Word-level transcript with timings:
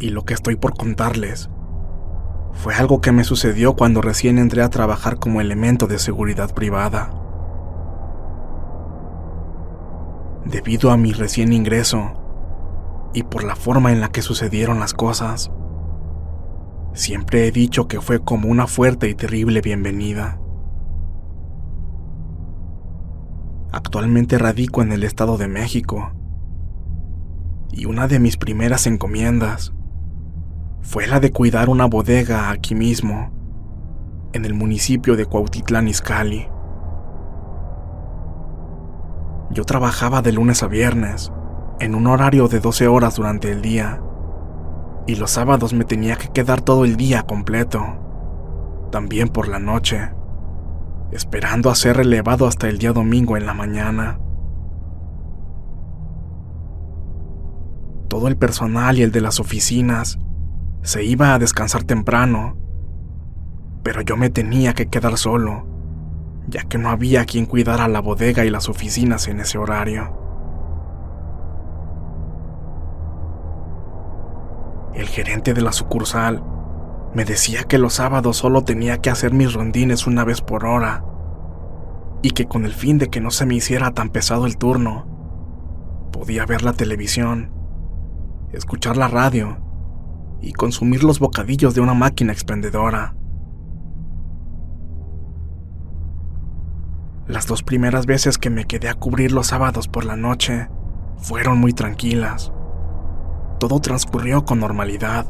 Y 0.00 0.10
lo 0.10 0.24
que 0.24 0.34
estoy 0.34 0.56
por 0.56 0.74
contarles 0.74 1.50
fue 2.52 2.74
algo 2.74 3.00
que 3.00 3.12
me 3.12 3.24
sucedió 3.24 3.74
cuando 3.74 4.00
recién 4.00 4.38
entré 4.38 4.62
a 4.62 4.70
trabajar 4.70 5.18
como 5.18 5.40
elemento 5.40 5.86
de 5.86 5.98
seguridad 5.98 6.54
privada. 6.54 7.10
Debido 10.44 10.90
a 10.90 10.96
mi 10.96 11.12
recién 11.12 11.52
ingreso 11.52 13.10
y 13.12 13.22
por 13.24 13.44
la 13.44 13.56
forma 13.56 13.92
en 13.92 14.00
la 14.00 14.08
que 14.08 14.22
sucedieron 14.22 14.80
las 14.80 14.94
cosas, 14.94 15.50
siempre 16.94 17.46
he 17.46 17.52
dicho 17.52 17.86
que 17.86 18.00
fue 18.00 18.20
como 18.20 18.48
una 18.48 18.66
fuerte 18.66 19.08
y 19.08 19.14
terrible 19.14 19.60
bienvenida. 19.60 20.40
Actualmente 23.72 24.38
radico 24.38 24.82
en 24.82 24.92
el 24.92 25.04
Estado 25.04 25.36
de 25.36 25.48
México 25.48 26.12
y 27.70 27.84
una 27.84 28.08
de 28.08 28.18
mis 28.18 28.36
primeras 28.36 28.86
encomiendas 28.86 29.74
fue 30.82 31.06
la 31.06 31.20
de 31.20 31.32
cuidar 31.32 31.68
una 31.68 31.86
bodega 31.86 32.50
aquí 32.50 32.74
mismo, 32.74 33.30
en 34.32 34.44
el 34.44 34.54
municipio 34.54 35.16
de 35.16 35.26
Cuautitlán 35.26 35.88
Izcalli. 35.88 36.48
Yo 39.50 39.64
trabajaba 39.64 40.22
de 40.22 40.32
lunes 40.32 40.62
a 40.62 40.66
viernes, 40.66 41.32
en 41.80 41.94
un 41.94 42.06
horario 42.06 42.48
de 42.48 42.60
12 42.60 42.88
horas 42.88 43.16
durante 43.16 43.50
el 43.50 43.62
día, 43.62 44.00
y 45.06 45.16
los 45.16 45.30
sábados 45.30 45.72
me 45.72 45.84
tenía 45.84 46.16
que 46.16 46.28
quedar 46.28 46.60
todo 46.60 46.84
el 46.84 46.96
día 46.96 47.22
completo, 47.22 47.82
también 48.90 49.28
por 49.28 49.48
la 49.48 49.58
noche, 49.58 50.12
esperando 51.12 51.70
a 51.70 51.74
ser 51.74 51.96
relevado 51.96 52.46
hasta 52.46 52.68
el 52.68 52.78
día 52.78 52.92
domingo 52.92 53.36
en 53.36 53.46
la 53.46 53.54
mañana. 53.54 54.20
Todo 58.08 58.28
el 58.28 58.36
personal 58.36 58.98
y 58.98 59.02
el 59.02 59.12
de 59.12 59.20
las 59.20 59.40
oficinas 59.40 60.18
se 60.82 61.04
iba 61.04 61.34
a 61.34 61.38
descansar 61.38 61.84
temprano, 61.84 62.56
pero 63.82 64.00
yo 64.02 64.16
me 64.16 64.30
tenía 64.30 64.74
que 64.74 64.86
quedar 64.86 65.16
solo, 65.18 65.66
ya 66.46 66.62
que 66.62 66.78
no 66.78 66.90
había 66.90 67.24
quien 67.24 67.46
cuidara 67.46 67.88
la 67.88 68.00
bodega 68.00 68.44
y 68.44 68.50
las 68.50 68.68
oficinas 68.68 69.28
en 69.28 69.40
ese 69.40 69.58
horario. 69.58 70.16
El 74.94 75.06
gerente 75.06 75.54
de 75.54 75.62
la 75.62 75.72
sucursal 75.72 76.42
me 77.14 77.24
decía 77.24 77.64
que 77.64 77.78
los 77.78 77.94
sábados 77.94 78.36
solo 78.36 78.62
tenía 78.64 78.98
que 78.98 79.10
hacer 79.10 79.32
mis 79.32 79.52
rondines 79.52 80.06
una 80.06 80.24
vez 80.24 80.40
por 80.40 80.64
hora, 80.64 81.04
y 82.22 82.30
que 82.30 82.46
con 82.46 82.64
el 82.64 82.72
fin 82.72 82.98
de 82.98 83.08
que 83.08 83.20
no 83.20 83.30
se 83.30 83.46
me 83.46 83.54
hiciera 83.54 83.92
tan 83.92 84.10
pesado 84.10 84.46
el 84.46 84.58
turno, 84.58 85.06
podía 86.12 86.46
ver 86.46 86.62
la 86.62 86.72
televisión, 86.72 87.52
escuchar 88.52 88.96
la 88.96 89.08
radio 89.08 89.67
y 90.40 90.52
consumir 90.52 91.04
los 91.04 91.18
bocadillos 91.18 91.74
de 91.74 91.80
una 91.80 91.94
máquina 91.94 92.32
expendedora. 92.32 93.14
Las 97.26 97.46
dos 97.46 97.62
primeras 97.62 98.06
veces 98.06 98.38
que 98.38 98.48
me 98.48 98.64
quedé 98.64 98.88
a 98.88 98.94
cubrir 98.94 99.32
los 99.32 99.48
sábados 99.48 99.86
por 99.86 100.04
la 100.04 100.16
noche 100.16 100.68
fueron 101.18 101.58
muy 101.58 101.74
tranquilas. 101.74 102.52
Todo 103.60 103.80
transcurrió 103.80 104.44
con 104.44 104.60
normalidad. 104.60 105.26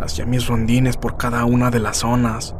Hacía 0.00 0.26
mis 0.26 0.46
rondines 0.46 0.96
por 0.96 1.16
cada 1.16 1.44
una 1.46 1.70
de 1.70 1.80
las 1.80 1.98
zonas, 1.98 2.54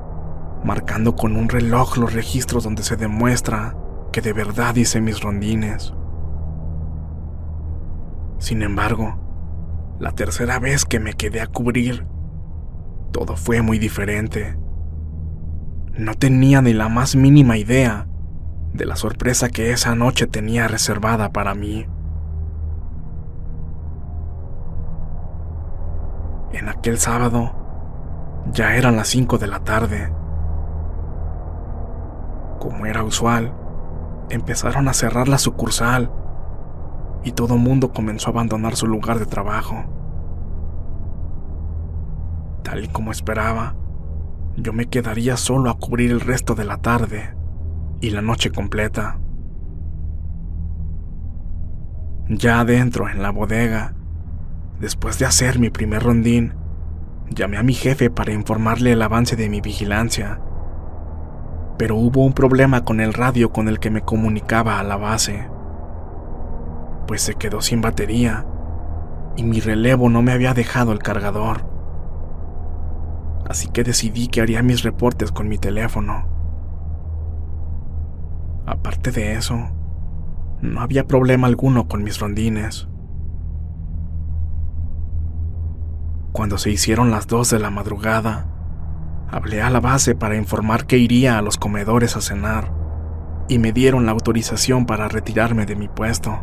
marcando 0.64 1.14
con 1.14 1.36
un 1.36 1.48
reloj 1.48 1.97
los 1.97 2.12
registros 2.12 2.64
donde 2.64 2.82
se 2.82 2.97
demuestra 2.97 3.76
que 4.12 4.20
de 4.20 4.32
verdad 4.32 4.74
hice 4.74 5.00
mis 5.00 5.20
rondines. 5.20 5.94
Sin 8.38 8.62
embargo, 8.62 9.29
la 10.00 10.12
tercera 10.12 10.59
vez 10.59 10.87
que 10.87 10.99
me 10.99 11.12
quedé 11.12 11.43
a 11.43 11.47
cubrir, 11.47 12.06
todo 13.12 13.37
fue 13.37 13.61
muy 13.61 13.78
diferente. 13.78 14.56
No 15.93 16.15
tenía 16.15 16.62
ni 16.62 16.72
la 16.72 16.88
más 16.88 17.15
mínima 17.15 17.59
idea 17.59 18.09
de 18.72 18.87
la 18.87 18.97
sorpresa 18.97 19.50
que 19.50 19.72
esa 19.72 19.94
noche 19.94 20.27
tenía 20.27 20.69
reservada 20.69 21.33
para 21.33 21.55
mí. 21.55 21.87
En 26.53 26.69
aquel 26.71 26.99
sábado, 26.99 27.53
ya 28.53 28.77
eran 28.77 28.97
las 28.97 29.09
5 29.09 29.37
de 29.37 29.47
la 29.49 29.60
tarde. 29.60 30.10
Como 32.59 32.87
era 32.87 33.05
usual, 33.05 33.53
empezaron 34.30 34.89
a 34.89 34.95
cerrar 34.95 35.28
la 35.28 35.39
sucursal 35.39 36.10
y 37.22 37.33
todo 37.33 37.57
mundo 37.59 37.92
comenzó 37.92 38.28
a 38.28 38.33
abandonar 38.33 38.77
su 38.77 38.86
lugar 38.86 39.19
de 39.19 39.27
trabajo. 39.27 39.84
Tal 42.71 42.84
y 42.84 42.87
como 42.87 43.11
esperaba, 43.11 43.75
yo 44.57 44.72
me 44.72 44.87
quedaría 44.87 45.37
solo 45.37 45.71
a 45.71 45.78
cubrir 45.78 46.13
el 46.13 46.21
resto 46.21 46.55
de 46.55 46.65
la 46.65 46.77
tarde 46.77 47.34
y 48.01 48.11
la 48.11 48.22
noche 48.22 48.53
completa. 48.53 49.19
Ya 52.28 52.61
adentro, 52.61 53.09
en 53.09 53.22
la 53.22 53.31
bodega, 53.31 53.97
después 54.78 55.19
de 55.19 55.27
hacer 55.27 55.59
mi 55.59 55.71
primer 55.71 56.05
rondín, 56.05 56.55
llamé 57.28 57.57
a 57.57 57.65
mi 57.65 57.75
jefe 57.75 58.09
para 58.09 58.33
informarle 58.33 58.93
el 58.93 59.03
avance 59.03 59.34
de 59.34 59.49
mi 59.49 59.61
vigilancia. 59.61 60.41
Pero 61.77 61.97
hubo 61.97 62.25
un 62.25 62.34
problema 62.34 62.84
con 62.84 63.01
el 63.01 63.15
radio 63.15 63.51
con 63.51 63.67
el 63.67 63.81
que 63.81 63.91
me 63.91 64.03
comunicaba 64.03 64.78
a 64.78 64.84
la 64.84 64.97
base 64.97 65.49
pues 67.09 67.22
se 67.22 67.34
quedó 67.34 67.61
sin 67.61 67.81
batería 67.81 68.47
y 69.34 69.43
mi 69.43 69.59
relevo 69.59 70.09
no 70.09 70.22
me 70.22 70.31
había 70.31 70.55
dejado 70.55 70.93
el 70.93 71.01
cargador. 71.01 71.70
Así 73.48 73.69
que 73.69 73.84
decidí 73.84 74.28
que 74.28 74.41
haría 74.41 74.63
mis 74.63 74.83
reportes 74.83 75.33
con 75.33 75.48
mi 75.48 75.59
teléfono. 75.59 76.28
Aparte 78.66 79.10
de 79.10 79.34
eso, 79.34 79.71
No 80.63 80.83
había 80.83 81.07
problema 81.07 81.47
alguno 81.47 81.89
con 81.89 82.04
mis 82.04 82.19
rondines. 82.19 82.87
Cuando 86.33 86.59
se 86.59 86.71
hicieron 86.71 87.10
las 87.10 87.27
dos 87.27 87.48
de 87.48 87.59
la 87.59 87.71
madrugada, 87.71 88.47
hablé 89.31 89.63
a 89.63 89.71
la 89.71 89.81
base 89.81 90.15
para 90.15 90.36
informar 90.36 90.86
que 90.86 90.98
iría 90.98 91.39
a 91.39 91.43
los 91.43 91.57
comedores 91.57 92.16
a 92.16 92.21
cenar 92.21 92.72
y 93.48 93.59
me 93.59 93.72
dieron 93.72 94.07
la 94.07 94.13
autorización 94.13 94.84
para 94.84 95.09
retirarme 95.09 95.65
de 95.65 95.77
mi 95.77 95.89
puesto. 95.89 96.39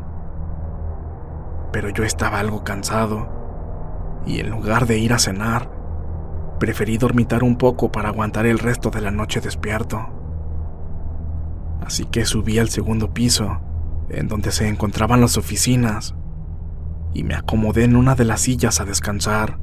Pero 1.71 1.89
yo 1.89 2.03
estaba 2.03 2.39
algo 2.39 2.63
cansado 2.63 3.29
y 4.25 4.39
en 4.39 4.49
lugar 4.49 4.87
de 4.87 4.97
ir 4.97 5.13
a 5.13 5.19
cenar, 5.19 5.69
preferí 6.59 6.97
dormitar 6.97 7.43
un 7.43 7.57
poco 7.57 7.91
para 7.91 8.09
aguantar 8.09 8.45
el 8.45 8.59
resto 8.59 8.89
de 8.89 9.01
la 9.01 9.11
noche 9.11 9.41
despierto. 9.41 10.07
Así 11.85 12.05
que 12.05 12.25
subí 12.25 12.59
al 12.59 12.69
segundo 12.69 13.13
piso, 13.13 13.61
en 14.09 14.27
donde 14.27 14.51
se 14.51 14.67
encontraban 14.67 15.21
las 15.21 15.37
oficinas, 15.37 16.15
y 17.13 17.23
me 17.23 17.35
acomodé 17.35 17.85
en 17.85 17.95
una 17.95 18.15
de 18.15 18.25
las 18.25 18.41
sillas 18.41 18.81
a 18.81 18.85
descansar. 18.85 19.59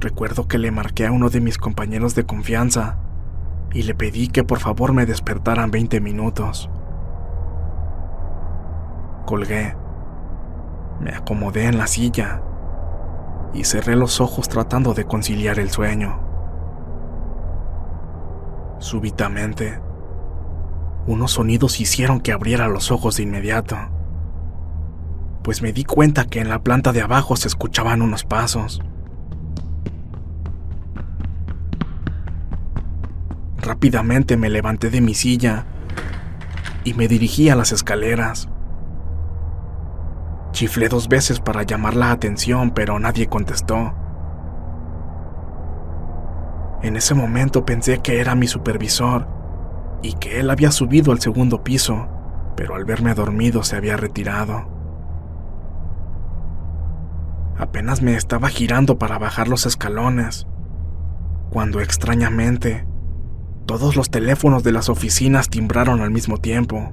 Recuerdo 0.00 0.48
que 0.48 0.58
le 0.58 0.70
marqué 0.70 1.06
a 1.06 1.12
uno 1.12 1.30
de 1.30 1.40
mis 1.40 1.58
compañeros 1.58 2.14
de 2.14 2.24
confianza 2.24 2.98
y 3.72 3.84
le 3.84 3.94
pedí 3.94 4.28
que 4.28 4.44
por 4.44 4.58
favor 4.58 4.92
me 4.92 5.06
despertaran 5.06 5.70
20 5.70 6.00
minutos. 6.00 6.68
Colgué, 9.26 9.76
me 11.00 11.12
acomodé 11.14 11.66
en 11.66 11.78
la 11.78 11.86
silla 11.86 12.42
y 13.54 13.64
cerré 13.64 13.96
los 13.96 14.20
ojos 14.20 14.48
tratando 14.48 14.94
de 14.94 15.04
conciliar 15.04 15.58
el 15.58 15.70
sueño. 15.70 16.20
Súbitamente, 18.78 19.80
unos 21.06 21.32
sonidos 21.32 21.80
hicieron 21.80 22.20
que 22.20 22.32
abriera 22.32 22.68
los 22.68 22.90
ojos 22.90 23.16
de 23.16 23.24
inmediato, 23.24 23.76
pues 25.42 25.62
me 25.62 25.72
di 25.72 25.84
cuenta 25.84 26.26
que 26.26 26.40
en 26.40 26.48
la 26.48 26.60
planta 26.60 26.92
de 26.92 27.02
abajo 27.02 27.36
se 27.36 27.48
escuchaban 27.48 28.02
unos 28.02 28.24
pasos. 28.24 28.80
Rápidamente 33.58 34.36
me 34.36 34.50
levanté 34.50 34.90
de 34.90 35.00
mi 35.00 35.14
silla 35.14 35.66
y 36.84 36.94
me 36.94 37.08
dirigí 37.08 37.48
a 37.48 37.56
las 37.56 37.72
escaleras. 37.72 38.48
Chiflé 40.62 40.88
dos 40.88 41.08
veces 41.08 41.40
para 41.40 41.64
llamar 41.64 41.96
la 41.96 42.12
atención, 42.12 42.70
pero 42.70 42.96
nadie 43.00 43.26
contestó. 43.26 43.94
En 46.84 46.94
ese 46.94 47.16
momento 47.16 47.66
pensé 47.66 47.98
que 47.98 48.20
era 48.20 48.36
mi 48.36 48.46
supervisor 48.46 49.26
y 50.02 50.12
que 50.12 50.38
él 50.38 50.50
había 50.50 50.70
subido 50.70 51.10
al 51.10 51.20
segundo 51.20 51.64
piso, 51.64 52.06
pero 52.54 52.76
al 52.76 52.84
verme 52.84 53.12
dormido 53.12 53.64
se 53.64 53.74
había 53.74 53.96
retirado. 53.96 54.68
Apenas 57.58 58.00
me 58.00 58.14
estaba 58.14 58.48
girando 58.48 58.98
para 58.98 59.18
bajar 59.18 59.48
los 59.48 59.66
escalones, 59.66 60.46
cuando 61.50 61.80
extrañamente 61.80 62.86
todos 63.66 63.96
los 63.96 64.10
teléfonos 64.10 64.62
de 64.62 64.70
las 64.70 64.88
oficinas 64.88 65.48
timbraron 65.48 66.02
al 66.02 66.12
mismo 66.12 66.38
tiempo. 66.38 66.92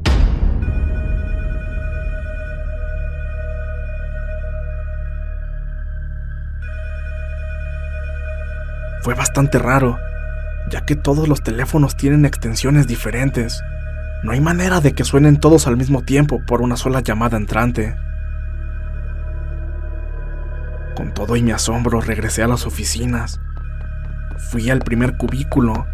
Fue 9.10 9.16
bastante 9.16 9.58
raro, 9.58 9.98
ya 10.70 10.82
que 10.82 10.96
todos 10.96 11.28
los 11.28 11.42
teléfonos 11.42 11.98
tienen 11.98 12.26
extensiones 12.26 12.86
diferentes. 12.86 13.64
No 14.22 14.34
hay 14.34 14.40
manera 14.40 14.82
de 14.82 14.94
que 14.94 15.04
suenen 15.04 15.40
todos 15.40 15.66
al 15.66 15.78
mismo 15.78 16.04
tiempo 16.04 16.44
por 16.46 16.62
una 16.62 16.78
sola 16.78 17.00
llamada 17.00 17.36
entrante. 17.36 17.98
Con 20.96 21.12
todo 21.16 21.36
y 21.36 21.42
mi 21.42 21.50
asombro 21.50 22.02
regresé 22.02 22.44
a 22.44 22.48
las 22.48 22.68
oficinas. 22.68 23.42
Fui 24.38 24.70
al 24.70 24.82
primer 24.82 25.18
cubículo, 25.18 25.88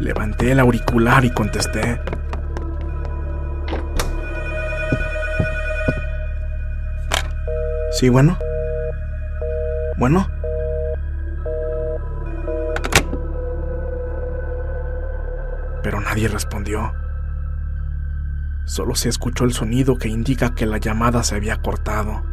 levanté 0.00 0.50
el 0.50 0.58
auricular 0.58 1.24
y 1.24 1.30
contesté. 1.30 2.00
Sí, 7.92 8.08
bueno. 8.08 8.36
Bueno. 9.96 10.33
Nadie 16.14 16.28
respondió. 16.28 16.94
Solo 18.66 18.94
se 18.94 19.08
escuchó 19.08 19.42
el 19.42 19.52
sonido 19.52 19.98
que 19.98 20.06
indica 20.06 20.54
que 20.54 20.64
la 20.64 20.78
llamada 20.78 21.24
se 21.24 21.34
había 21.34 21.56
cortado. 21.56 22.24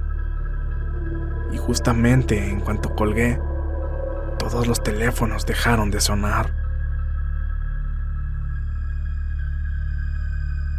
Y 1.52 1.58
justamente 1.58 2.52
en 2.52 2.60
cuanto 2.60 2.94
colgué, 2.94 3.42
todos 4.38 4.68
los 4.68 4.84
teléfonos 4.84 5.48
dejaron 5.48 5.90
de 5.90 6.00
sonar. 6.00 6.54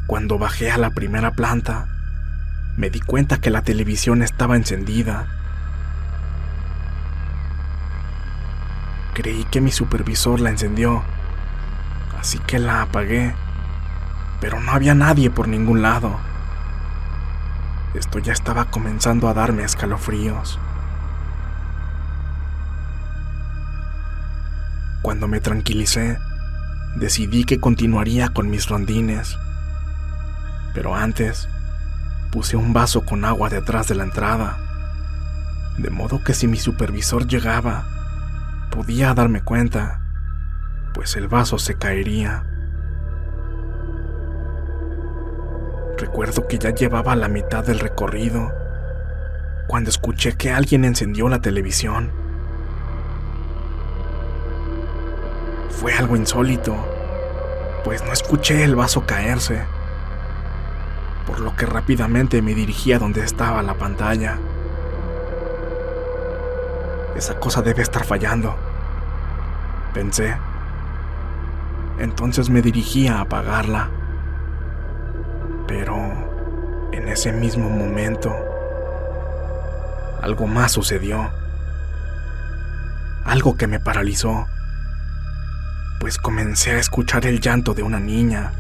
Cuando 0.07 0.39
bajé 0.39 0.71
a 0.71 0.79
la 0.79 0.91
primera 0.91 1.33
planta, 1.33 1.89
me 2.77 2.89
di 2.89 3.01
cuenta 3.01 3.39
que 3.39 3.51
la 3.51 3.63
televisión 3.63 4.23
estaba 4.23 4.55
encendida. 4.55 5.27
Creí 9.13 9.45
que 9.47 9.61
mi 9.61 9.73
supervisor 9.73 10.39
la 10.39 10.51
encendió 10.51 11.03
así 12.23 12.39
que 12.39 12.61
la 12.61 12.83
apagué, 12.83 13.35
pero 14.41 14.61
no 14.61 14.71
había 14.71 14.95
nadie 14.95 15.29
por 15.29 15.49
ningún 15.49 15.83
lado. 15.83 16.21
Esto 17.95 18.21
ya 18.21 18.33
estaba 18.33 18.67
comenzando 18.67 19.29
a 19.29 19.35
darme 19.35 19.65
escalofríos. 19.65 20.61
Cuando 25.03 25.27
me 25.27 25.41
tranquilicé, 25.41 26.17
decidí 26.95 27.43
que 27.43 27.59
continuaría 27.59 28.29
con 28.29 28.49
mis 28.51 28.69
rondines. 28.69 29.37
Pero 30.75 30.95
antes, 30.95 31.49
puse 32.31 32.57
un 32.57 32.73
vaso 32.73 33.05
con 33.05 33.25
agua 33.25 33.49
detrás 33.49 33.89
de 33.89 33.97
la 33.97 34.05
entrada, 34.05 34.59
de 35.77 35.91
modo 35.91 36.23
que 36.23 36.35
si 36.35 36.47
mi 36.47 36.57
supervisor 36.57 37.27
llegaba, 37.27 37.85
podía 38.71 39.13
darme 39.13 39.41
cuenta 39.41 40.02
pues 40.93 41.17
el 41.17 41.29
vaso 41.29 41.59
se 41.59 41.75
caería. 41.75 42.45
Recuerdo 45.97 46.47
que 46.49 46.59
ya 46.59 46.71
llevaba 46.71 47.15
la 47.17 47.29
mitad 47.29 47.65
del 47.65 47.79
recorrido 47.79 48.53
cuando 49.67 49.91
escuché 49.91 50.35
que 50.35 50.51
alguien 50.51 50.85
encendió 50.85 51.29
la 51.29 51.41
televisión. 51.41 52.11
Fue 55.71 55.95
algo 55.95 56.17
insólito, 56.17 56.77
pues 57.85 58.05
no 58.05 58.13
escuché 58.13 58.65
el 58.65 58.77
vaso 58.77 59.07
caerse, 59.07 59.63
por 61.27 61.41
lo 61.41 61.57
que 61.57 61.67
rápidamente 61.67 62.43
me 62.43 62.55
dirigí 62.55 62.93
a 62.93 62.99
donde 62.99 63.25
estaba 63.25 63.63
la 63.63 63.75
pantalla. 63.75 64.39
Esa 67.17 67.39
cosa 67.39 67.63
debe 67.63 67.83
estar 67.83 68.05
fallando, 68.05 68.55
pensé. 69.95 70.37
Entonces 71.99 72.51
me 72.51 72.63
dirigí 72.63 73.09
a 73.09 73.21
apagarla. 73.21 73.91
Pero 75.67 75.97
en 76.93 77.09
ese 77.09 77.33
mismo 77.33 77.71
momento, 77.71 78.35
algo 80.21 80.47
más 80.47 80.73
sucedió. 80.73 81.31
Algo 83.25 83.57
que 83.57 83.67
me 83.67 83.81
paralizó, 83.81 84.47
pues 86.01 86.19
comencé 86.19 86.73
a 86.73 86.79
escuchar 86.79 87.27
el 87.27 87.41
llanto 87.41 87.75
de 87.75 87.83
una 87.83 88.01
niña. 88.01 88.53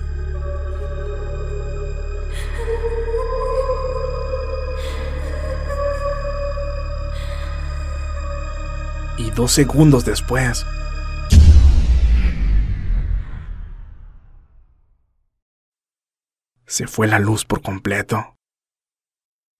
Y 9.18 9.30
dos 9.30 9.52
segundos 9.52 10.04
después, 10.04 10.64
se 16.72 16.86
fue 16.86 17.06
la 17.06 17.18
luz 17.18 17.44
por 17.44 17.60
completo, 17.60 18.38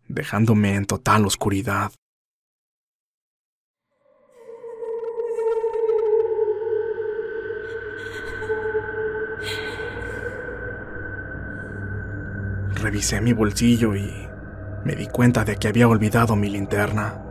dejándome 0.09 0.77
en 0.77 0.87
total 0.87 1.27
oscuridad. 1.27 1.93
Revisé 12.77 13.21
mi 13.21 13.35
bolsillo 13.35 13.95
y 13.95 14.11
me 14.87 14.97
di 14.97 15.07
cuenta 15.07 15.45
de 15.45 15.57
que 15.57 15.69
había 15.69 15.89
olvidado 15.89 16.35
mi 16.35 16.49
linterna. 16.49 17.23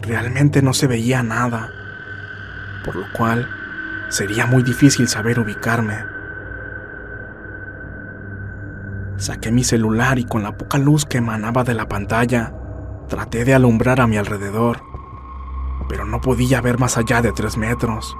Realmente 0.00 0.62
no 0.62 0.72
se 0.72 0.86
veía 0.86 1.22
nada, 1.22 1.70
por 2.86 2.96
lo 2.96 3.12
cual 3.12 3.50
sería 4.08 4.46
muy 4.46 4.62
difícil 4.62 5.08
saber 5.08 5.38
ubicarme 5.38 6.19
Saqué 9.20 9.52
mi 9.52 9.64
celular 9.64 10.18
y 10.18 10.24
con 10.24 10.42
la 10.42 10.56
poca 10.56 10.78
luz 10.78 11.04
que 11.04 11.18
emanaba 11.18 11.62
de 11.62 11.74
la 11.74 11.86
pantalla, 11.88 13.04
traté 13.06 13.44
de 13.44 13.52
alumbrar 13.52 14.00
a 14.00 14.06
mi 14.06 14.16
alrededor, 14.16 14.82
pero 15.90 16.06
no 16.06 16.22
podía 16.22 16.62
ver 16.62 16.78
más 16.78 16.96
allá 16.96 17.20
de 17.20 17.30
tres 17.30 17.58
metros. 17.58 18.16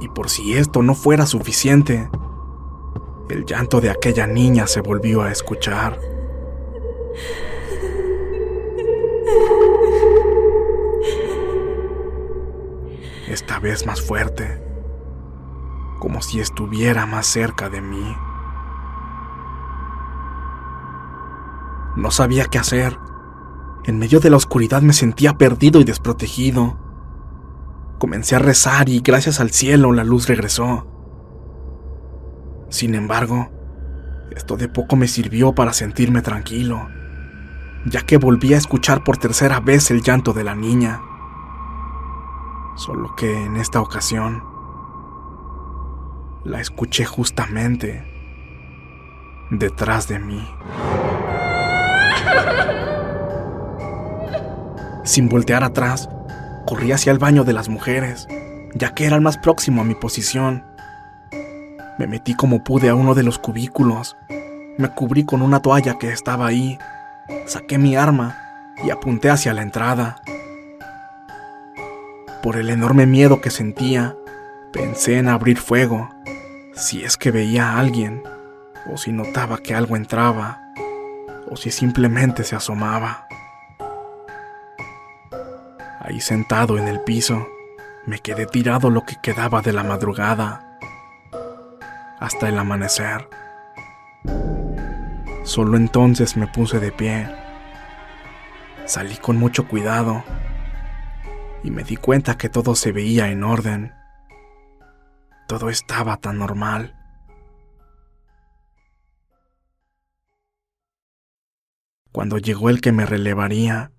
Y 0.00 0.08
por 0.08 0.30
si 0.30 0.54
esto 0.54 0.82
no 0.82 0.94
fuera 0.94 1.26
suficiente, 1.26 2.08
el 3.28 3.44
llanto 3.44 3.82
de 3.82 3.90
aquella 3.90 4.26
niña 4.26 4.66
se 4.66 4.80
volvió 4.80 5.20
a 5.20 5.30
escuchar. 5.30 6.00
Esta 13.28 13.58
vez 13.58 13.84
más 13.84 14.00
fuerte, 14.00 14.63
como 16.04 16.20
si 16.20 16.38
estuviera 16.38 17.06
más 17.06 17.26
cerca 17.26 17.70
de 17.70 17.80
mí. 17.80 18.14
No 21.96 22.10
sabía 22.10 22.44
qué 22.44 22.58
hacer. 22.58 22.98
En 23.84 23.98
medio 23.98 24.20
de 24.20 24.28
la 24.28 24.36
oscuridad 24.36 24.82
me 24.82 24.92
sentía 24.92 25.38
perdido 25.38 25.80
y 25.80 25.84
desprotegido. 25.84 26.76
Comencé 27.98 28.36
a 28.36 28.38
rezar 28.38 28.90
y 28.90 29.00
gracias 29.00 29.40
al 29.40 29.50
cielo 29.50 29.92
la 29.92 30.04
luz 30.04 30.28
regresó. 30.28 30.86
Sin 32.68 32.94
embargo, 32.94 33.48
esto 34.30 34.58
de 34.58 34.68
poco 34.68 34.96
me 34.96 35.08
sirvió 35.08 35.54
para 35.54 35.72
sentirme 35.72 36.20
tranquilo, 36.20 36.86
ya 37.86 38.02
que 38.02 38.18
volví 38.18 38.52
a 38.52 38.58
escuchar 38.58 39.04
por 39.04 39.16
tercera 39.16 39.58
vez 39.60 39.90
el 39.90 40.02
llanto 40.02 40.34
de 40.34 40.44
la 40.44 40.54
niña. 40.54 41.00
Solo 42.76 43.16
que 43.16 43.46
en 43.46 43.56
esta 43.56 43.80
ocasión 43.80 44.53
la 46.44 46.60
escuché 46.60 47.06
justamente 47.06 48.04
detrás 49.50 50.08
de 50.08 50.18
mí. 50.18 50.46
Sin 55.04 55.28
voltear 55.28 55.64
atrás, 55.64 56.08
corrí 56.66 56.92
hacia 56.92 57.12
el 57.12 57.18
baño 57.18 57.44
de 57.44 57.52
las 57.54 57.68
mujeres, 57.68 58.28
ya 58.74 58.94
que 58.94 59.06
era 59.06 59.16
el 59.16 59.22
más 59.22 59.38
próximo 59.38 59.80
a 59.80 59.84
mi 59.84 59.94
posición. 59.94 60.64
Me 61.98 62.06
metí 62.06 62.34
como 62.34 62.62
pude 62.62 62.88
a 62.88 62.94
uno 62.94 63.14
de 63.14 63.22
los 63.22 63.38
cubículos. 63.38 64.16
Me 64.76 64.88
cubrí 64.88 65.24
con 65.24 65.42
una 65.42 65.60
toalla 65.60 65.98
que 65.98 66.10
estaba 66.10 66.46
ahí. 66.46 66.78
Saqué 67.46 67.78
mi 67.78 67.96
arma 67.96 68.36
y 68.82 68.90
apunté 68.90 69.30
hacia 69.30 69.54
la 69.54 69.62
entrada. 69.62 70.16
Por 72.42 72.56
el 72.56 72.68
enorme 72.68 73.06
miedo 73.06 73.40
que 73.40 73.50
sentía, 73.50 74.14
pensé 74.72 75.18
en 75.18 75.28
abrir 75.28 75.58
fuego, 75.58 76.10
si 76.74 77.04
es 77.04 77.16
que 77.16 77.30
veía 77.30 77.70
a 77.70 77.78
alguien, 77.78 78.22
o 78.90 78.96
si 78.96 79.12
notaba 79.12 79.58
que 79.58 79.74
algo 79.74 79.96
entraba, 79.96 80.60
o 81.48 81.56
si 81.56 81.70
simplemente 81.70 82.44
se 82.44 82.56
asomaba. 82.56 83.26
Ahí 86.00 86.20
sentado 86.20 86.76
en 86.78 86.88
el 86.88 87.00
piso, 87.00 87.48
me 88.06 88.18
quedé 88.18 88.46
tirado 88.46 88.90
lo 88.90 89.04
que 89.04 89.16
quedaba 89.22 89.62
de 89.62 89.72
la 89.72 89.84
madrugada 89.84 90.78
hasta 92.18 92.48
el 92.48 92.58
amanecer. 92.58 93.28
Solo 95.44 95.76
entonces 95.76 96.36
me 96.36 96.46
puse 96.46 96.80
de 96.80 96.92
pie. 96.92 97.28
Salí 98.86 99.16
con 99.16 99.36
mucho 99.36 99.66
cuidado 99.68 100.24
y 101.62 101.70
me 101.70 101.84
di 101.84 101.96
cuenta 101.96 102.36
que 102.36 102.48
todo 102.48 102.74
se 102.74 102.92
veía 102.92 103.30
en 103.30 103.42
orden. 103.44 103.94
Todo 105.46 105.68
estaba 105.68 106.16
tan 106.16 106.38
normal. 106.38 106.98
Cuando 112.12 112.38
llegó 112.38 112.70
el 112.70 112.80
que 112.80 112.92
me 112.92 113.06
relevaría, 113.06 113.92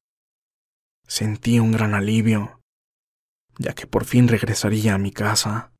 sentí 1.06 1.60
un 1.60 1.72
gran 1.72 1.94
alivio, 1.94 2.62
ya 3.58 3.74
que 3.74 3.88
por 3.88 4.06
fin 4.06 4.28
regresaría 4.28 4.96
a 4.96 4.98
mi 4.98 5.12
casa. 5.12 5.72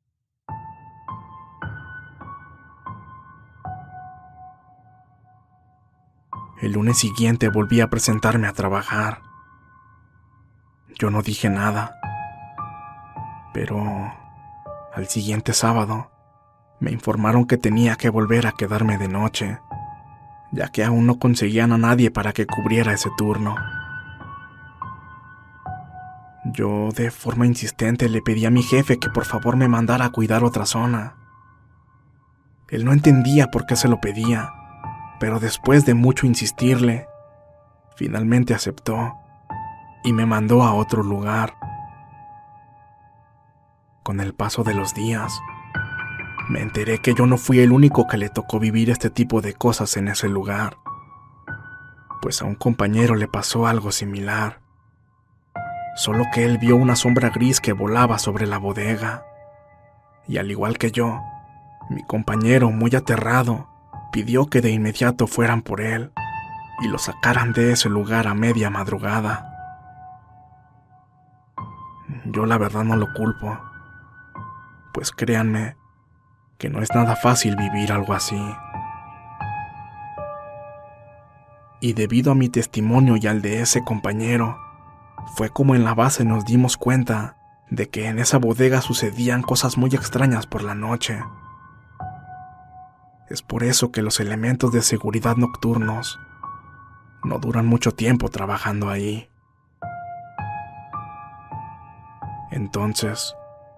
El 6.60 6.72
lunes 6.72 6.98
siguiente 6.98 7.48
volví 7.48 7.80
a 7.80 7.88
presentarme 7.88 8.46
a 8.46 8.52
trabajar. 8.52 9.22
Yo 10.98 11.10
no 11.10 11.22
dije 11.22 11.50
nada, 11.50 11.98
pero 13.52 14.25
al 14.96 15.06
siguiente 15.06 15.52
sábado 15.52 16.10
me 16.80 16.90
informaron 16.90 17.46
que 17.46 17.56
tenía 17.56 17.94
que 17.94 18.10
volver 18.10 18.48
a 18.48 18.52
quedarme 18.52 18.98
de 18.98 19.06
noche, 19.06 19.60
ya 20.50 20.66
que 20.68 20.82
aún 20.82 21.06
no 21.06 21.20
conseguían 21.20 21.70
a 21.70 21.78
nadie 21.78 22.10
para 22.10 22.32
que 22.32 22.46
cubriera 22.46 22.92
ese 22.92 23.10
turno. 23.16 23.54
Yo 26.46 26.88
de 26.90 27.12
forma 27.12 27.46
insistente 27.46 28.08
le 28.08 28.22
pedí 28.22 28.44
a 28.44 28.50
mi 28.50 28.64
jefe 28.64 28.98
que 28.98 29.08
por 29.08 29.24
favor 29.24 29.56
me 29.56 29.68
mandara 29.68 30.06
a 30.06 30.10
cuidar 30.10 30.42
otra 30.42 30.66
zona. 30.66 31.14
Él 32.68 32.84
no 32.84 32.92
entendía 32.92 33.46
por 33.46 33.66
qué 33.66 33.76
se 33.76 33.86
lo 33.86 34.00
pedía 34.00 34.52
pero 35.18 35.40
después 35.40 35.84
de 35.86 35.94
mucho 35.94 36.26
insistirle, 36.26 37.08
finalmente 37.96 38.54
aceptó 38.54 39.14
y 40.04 40.12
me 40.12 40.26
mandó 40.26 40.62
a 40.62 40.74
otro 40.74 41.02
lugar. 41.02 41.54
Con 44.06 44.20
el 44.20 44.34
paso 44.34 44.62
de 44.62 44.72
los 44.72 44.94
días, 44.94 45.42
me 46.48 46.60
enteré 46.60 46.98
que 46.98 47.12
yo 47.12 47.26
no 47.26 47.38
fui 47.38 47.58
el 47.58 47.72
único 47.72 48.06
que 48.06 48.16
le 48.16 48.28
tocó 48.28 48.60
vivir 48.60 48.88
este 48.88 49.10
tipo 49.10 49.40
de 49.40 49.52
cosas 49.52 49.96
en 49.96 50.06
ese 50.06 50.28
lugar, 50.28 50.76
pues 52.22 52.40
a 52.40 52.44
un 52.44 52.54
compañero 52.54 53.16
le 53.16 53.26
pasó 53.26 53.66
algo 53.66 53.90
similar, 53.90 54.60
solo 55.96 56.22
que 56.32 56.44
él 56.44 56.58
vio 56.58 56.76
una 56.76 56.94
sombra 56.94 57.30
gris 57.30 57.60
que 57.60 57.72
volaba 57.72 58.20
sobre 58.20 58.46
la 58.46 58.58
bodega, 58.58 59.24
y 60.28 60.38
al 60.38 60.52
igual 60.52 60.78
que 60.78 60.92
yo, 60.92 61.20
mi 61.90 62.04
compañero, 62.04 62.70
muy 62.70 62.94
aterrado, 62.94 63.68
pidió 64.12 64.46
que 64.46 64.60
de 64.60 64.70
inmediato 64.70 65.26
fueran 65.26 65.62
por 65.62 65.80
él 65.80 66.12
y 66.80 66.86
lo 66.86 66.98
sacaran 66.98 67.52
de 67.52 67.72
ese 67.72 67.88
lugar 67.88 68.28
a 68.28 68.34
media 68.34 68.70
madrugada. 68.70 69.52
Yo 72.26 72.46
la 72.46 72.56
verdad 72.56 72.84
no 72.84 72.94
lo 72.94 73.12
culpo, 73.12 73.58
pues 74.96 75.10
créanme 75.10 75.76
que 76.56 76.70
no 76.70 76.80
es 76.80 76.88
nada 76.94 77.16
fácil 77.16 77.54
vivir 77.54 77.92
algo 77.92 78.14
así. 78.14 78.40
Y 81.82 81.92
debido 81.92 82.32
a 82.32 82.34
mi 82.34 82.48
testimonio 82.48 83.18
y 83.18 83.26
al 83.26 83.42
de 83.42 83.60
ese 83.60 83.84
compañero, 83.84 84.58
fue 85.34 85.50
como 85.50 85.74
en 85.74 85.84
la 85.84 85.92
base 85.92 86.24
nos 86.24 86.46
dimos 86.46 86.78
cuenta 86.78 87.36
de 87.68 87.90
que 87.90 88.06
en 88.06 88.18
esa 88.18 88.38
bodega 88.38 88.80
sucedían 88.80 89.42
cosas 89.42 89.76
muy 89.76 89.90
extrañas 89.90 90.46
por 90.46 90.62
la 90.62 90.74
noche. 90.74 91.22
Es 93.28 93.42
por 93.42 93.64
eso 93.64 93.92
que 93.92 94.00
los 94.00 94.18
elementos 94.18 94.72
de 94.72 94.80
seguridad 94.80 95.36
nocturnos 95.36 96.18
no 97.22 97.38
duran 97.38 97.66
mucho 97.66 97.92
tiempo 97.92 98.30
trabajando 98.30 98.88
ahí. 98.88 99.28
Entonces, 102.50 103.36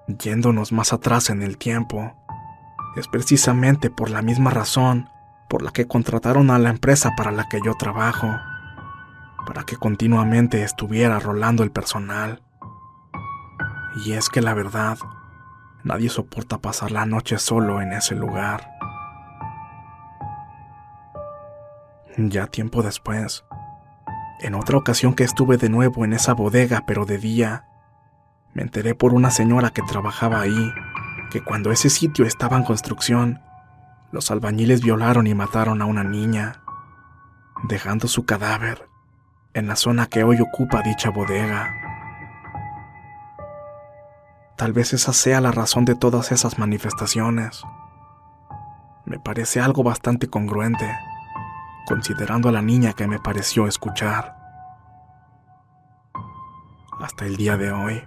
yéndonos 0.08 0.72
más 0.72 0.92
atrás 0.92 1.30
en 1.30 1.42
el 1.42 1.58
tiempo, 1.58 2.14
es 2.96 3.06
precisamente 3.08 3.90
por 3.90 4.10
la 4.10 4.22
misma 4.22 4.50
razón 4.50 5.08
por 5.48 5.62
la 5.62 5.70
que 5.70 5.86
contrataron 5.86 6.50
a 6.50 6.58
la 6.58 6.70
empresa 6.70 7.14
para 7.16 7.30
la 7.30 7.48
que 7.48 7.60
yo 7.64 7.74
trabajo, 7.74 8.28
para 9.46 9.64
que 9.64 9.76
continuamente 9.76 10.62
estuviera 10.62 11.18
rolando 11.20 11.62
el 11.62 11.70
personal. 11.70 12.42
Y 14.04 14.12
es 14.12 14.28
que 14.28 14.42
la 14.42 14.54
verdad, 14.54 14.98
nadie 15.84 16.08
soporta 16.08 16.58
pasar 16.58 16.90
la 16.90 17.06
noche 17.06 17.38
solo 17.38 17.80
en 17.80 17.92
ese 17.92 18.14
lugar. 18.14 18.70
Ya 22.16 22.46
tiempo 22.46 22.82
después, 22.82 23.44
en 24.40 24.54
otra 24.54 24.76
ocasión 24.76 25.14
que 25.14 25.24
estuve 25.24 25.56
de 25.56 25.68
nuevo 25.68 26.04
en 26.04 26.12
esa 26.12 26.34
bodega, 26.34 26.84
pero 26.86 27.06
de 27.06 27.18
día, 27.18 27.67
me 28.58 28.64
enteré 28.64 28.96
por 28.96 29.14
una 29.14 29.30
señora 29.30 29.70
que 29.70 29.82
trabajaba 29.82 30.40
ahí, 30.40 30.74
que 31.30 31.40
cuando 31.40 31.70
ese 31.70 31.88
sitio 31.88 32.26
estaba 32.26 32.56
en 32.56 32.64
construcción, 32.64 33.40
los 34.10 34.32
albañiles 34.32 34.82
violaron 34.82 35.28
y 35.28 35.34
mataron 35.34 35.80
a 35.80 35.84
una 35.84 36.02
niña, 36.02 36.60
dejando 37.68 38.08
su 38.08 38.26
cadáver 38.26 38.88
en 39.54 39.68
la 39.68 39.76
zona 39.76 40.06
que 40.06 40.24
hoy 40.24 40.40
ocupa 40.40 40.82
dicha 40.82 41.08
bodega. 41.10 41.72
Tal 44.56 44.72
vez 44.72 44.92
esa 44.92 45.12
sea 45.12 45.40
la 45.40 45.52
razón 45.52 45.84
de 45.84 45.94
todas 45.94 46.32
esas 46.32 46.58
manifestaciones. 46.58 47.62
Me 49.04 49.20
parece 49.20 49.60
algo 49.60 49.84
bastante 49.84 50.26
congruente 50.26 50.98
considerando 51.86 52.48
a 52.48 52.52
la 52.52 52.62
niña 52.62 52.92
que 52.92 53.06
me 53.06 53.20
pareció 53.20 53.68
escuchar. 53.68 54.36
Hasta 57.00 57.24
el 57.24 57.36
día 57.36 57.56
de 57.56 57.70
hoy, 57.70 58.02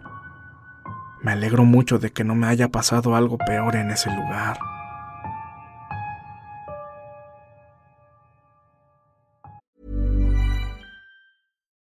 me 1.21 1.31
alegro 1.31 1.65
mucho 1.65 1.99
de 1.99 2.11
que 2.11 2.23
no 2.23 2.35
me 2.35 2.47
haya 2.47 2.69
pasado 2.69 3.15
algo 3.15 3.37
peor 3.37 3.75
en 3.75 3.91
ese 3.91 4.09
lugar. 4.09 4.57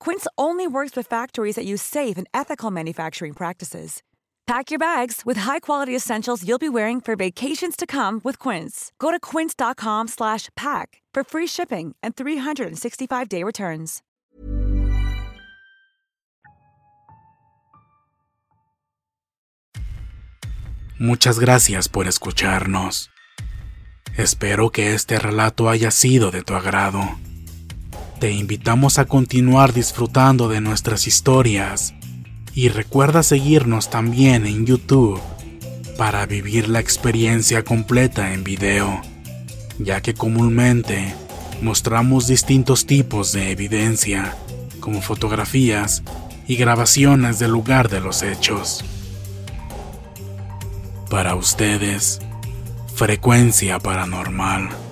Quince 0.00 0.26
only 0.38 0.66
works 0.66 0.96
with 0.96 1.06
factories 1.06 1.56
that 1.56 1.66
use 1.66 1.82
safe 1.82 2.16
and 2.16 2.26
ethical 2.32 2.70
manufacturing 2.70 3.34
practices. 3.34 4.02
Pack 4.46 4.70
your 4.70 4.78
bags 4.78 5.22
with 5.26 5.38
high-quality 5.38 5.94
essentials 5.94 6.46
you'll 6.46 6.58
be 6.58 6.68
wearing 6.68 7.00
for 7.00 7.16
vacations 7.16 7.76
to 7.76 7.84
come 7.86 8.20
with 8.22 8.38
Quince. 8.38 8.92
Go 9.00 9.10
to 9.10 9.18
quince.com/pack 9.18 11.02
for 11.14 11.24
free 11.24 11.48
shipping 11.48 11.96
and 12.02 12.14
365-day 12.14 13.42
returns. 13.42 14.02
Muchas 20.98 21.38
gracias 21.38 21.88
por 21.88 22.06
escucharnos. 22.06 23.10
Espero 24.16 24.70
que 24.70 24.94
este 24.94 25.18
relato 25.18 25.68
haya 25.68 25.90
sido 25.90 26.30
de 26.30 26.42
tu 26.42 26.54
agrado. 26.54 27.00
Te 28.18 28.32
invitamos 28.32 28.98
a 28.98 29.04
continuar 29.04 29.74
disfrutando 29.74 30.48
de 30.48 30.62
nuestras 30.62 31.06
historias 31.06 31.92
y 32.54 32.70
recuerda 32.70 33.22
seguirnos 33.22 33.90
también 33.90 34.46
en 34.46 34.64
YouTube 34.64 35.20
para 35.98 36.24
vivir 36.24 36.70
la 36.70 36.80
experiencia 36.80 37.62
completa 37.62 38.32
en 38.32 38.42
video, 38.42 39.02
ya 39.78 40.00
que 40.00 40.14
comúnmente 40.14 41.14
mostramos 41.60 42.26
distintos 42.26 42.86
tipos 42.86 43.32
de 43.32 43.50
evidencia, 43.50 44.34
como 44.80 45.02
fotografías 45.02 46.02
y 46.48 46.56
grabaciones 46.56 47.38
del 47.38 47.50
lugar 47.50 47.90
de 47.90 48.00
los 48.00 48.22
hechos. 48.22 48.82
Para 51.10 51.34
ustedes, 51.34 52.20
frecuencia 52.94 53.78
paranormal. 53.78 54.85